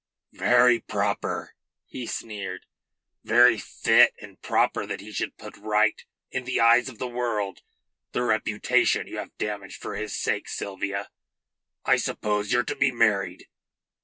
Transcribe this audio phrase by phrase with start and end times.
[0.33, 1.53] "Very proper,"
[1.85, 2.65] he sneered.
[3.23, 7.61] "Very fit and proper that he should put right in the eyes of the world
[8.11, 11.11] the reputation you have damaged for his sake, Sylvia.
[11.85, 13.47] I suppose you're to be married."